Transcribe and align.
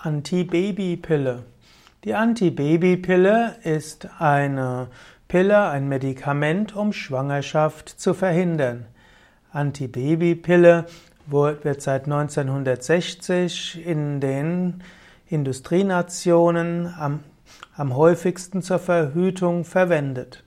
Antibabypille. 0.00 1.42
Die 2.04 2.14
Antibabypille 2.14 3.56
ist 3.64 4.08
eine 4.20 4.86
Pille, 5.26 5.68
ein 5.70 5.88
Medikament, 5.88 6.76
um 6.76 6.92
Schwangerschaft 6.92 7.88
zu 7.88 8.14
verhindern. 8.14 8.86
Antibabypille 9.50 10.86
wird 11.26 11.82
seit 11.82 12.04
1960 12.04 13.84
in 13.84 14.20
den 14.20 14.84
Industrienationen 15.26 16.94
am, 16.96 17.24
am 17.74 17.96
häufigsten 17.96 18.62
zur 18.62 18.78
Verhütung 18.78 19.64
verwendet. 19.64 20.44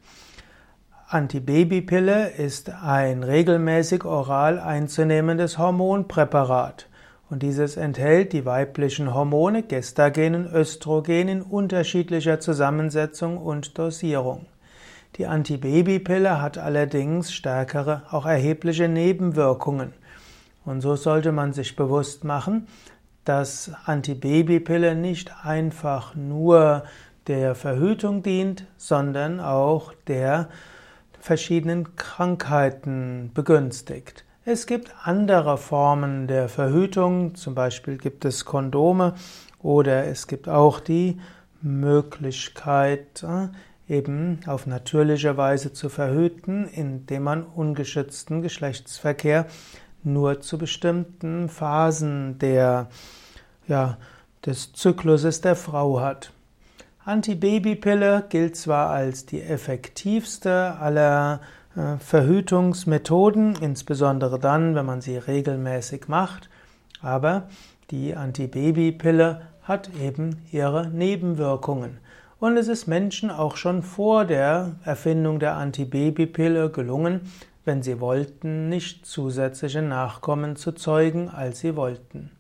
Antibabypille 1.09 2.29
ist 2.29 2.69
ein 2.69 3.23
regelmäßig 3.23 4.05
oral 4.05 4.61
einzunehmendes 4.61 5.57
Hormonpräparat. 5.57 6.87
Und 7.31 7.43
dieses 7.43 7.77
enthält 7.77 8.33
die 8.33 8.43
weiblichen 8.43 9.13
Hormone 9.13 9.63
Gestagen 9.63 10.35
und 10.35 10.53
Östrogen 10.53 11.29
in 11.29 11.41
unterschiedlicher 11.41 12.41
Zusammensetzung 12.41 13.37
und 13.37 13.77
Dosierung. 13.77 14.47
Die 15.15 15.25
Antibabypille 15.25 16.41
hat 16.41 16.57
allerdings 16.57 17.31
stärkere, 17.31 18.03
auch 18.11 18.25
erhebliche 18.25 18.89
Nebenwirkungen. 18.89 19.93
Und 20.65 20.81
so 20.81 20.97
sollte 20.97 21.31
man 21.31 21.53
sich 21.53 21.77
bewusst 21.77 22.25
machen, 22.25 22.67
dass 23.23 23.71
Antibabypille 23.85 24.93
nicht 24.95 25.33
einfach 25.45 26.15
nur 26.15 26.83
der 27.27 27.55
Verhütung 27.55 28.23
dient, 28.23 28.65
sondern 28.75 29.39
auch 29.39 29.93
der 30.07 30.49
verschiedenen 31.21 31.95
Krankheiten 31.95 33.31
begünstigt. 33.33 34.25
Es 34.43 34.65
gibt 34.65 34.91
andere 35.03 35.55
Formen 35.59 36.25
der 36.25 36.49
Verhütung, 36.49 37.35
zum 37.35 37.53
Beispiel 37.53 37.99
gibt 37.99 38.25
es 38.25 38.43
Kondome 38.43 39.13
oder 39.59 40.05
es 40.07 40.25
gibt 40.25 40.49
auch 40.49 40.79
die 40.79 41.21
Möglichkeit, 41.61 43.21
äh, 43.21 43.49
eben 43.87 44.39
auf 44.47 44.65
natürliche 44.65 45.37
Weise 45.37 45.73
zu 45.73 45.89
verhüten, 45.89 46.67
indem 46.67 47.21
man 47.21 47.43
ungeschützten 47.43 48.41
Geschlechtsverkehr 48.41 49.45
nur 50.01 50.41
zu 50.41 50.57
bestimmten 50.57 51.47
Phasen 51.47 52.39
der, 52.39 52.89
ja, 53.67 53.99
des 54.43 54.73
Zykluses 54.73 55.41
der 55.41 55.55
Frau 55.55 56.01
hat. 56.01 56.31
Antibabypille 57.05 58.25
gilt 58.29 58.55
zwar 58.55 58.89
als 58.89 59.27
die 59.27 59.43
effektivste 59.43 60.77
aller 60.79 61.41
Verhütungsmethoden, 61.99 63.55
insbesondere 63.61 64.39
dann, 64.39 64.75
wenn 64.75 64.85
man 64.85 65.01
sie 65.01 65.17
regelmäßig 65.17 66.07
macht. 66.07 66.49
Aber 67.01 67.47
die 67.91 68.15
Antibabypille 68.15 69.41
hat 69.63 69.89
eben 70.01 70.41
ihre 70.51 70.87
Nebenwirkungen. 70.87 71.99
Und 72.39 72.57
es 72.57 72.67
ist 72.67 72.87
Menschen 72.87 73.29
auch 73.29 73.55
schon 73.55 73.83
vor 73.83 74.25
der 74.25 74.75
Erfindung 74.83 75.39
der 75.39 75.55
Antibabypille 75.55 76.71
gelungen, 76.71 77.21
wenn 77.65 77.83
sie 77.83 77.99
wollten, 77.99 78.67
nicht 78.67 79.05
zusätzliche 79.05 79.81
Nachkommen 79.81 80.55
zu 80.55 80.71
zeugen, 80.71 81.29
als 81.29 81.59
sie 81.59 81.75
wollten. 81.75 82.31